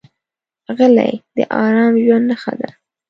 غلی، 0.77 1.13
د 1.35 1.37
ارام 1.63 1.93
ژوند 2.03 2.25
نښه 2.29 2.53
ده. 2.59 2.69